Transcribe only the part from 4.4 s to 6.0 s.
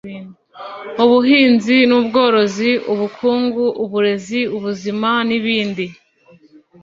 ubuzima n ibindi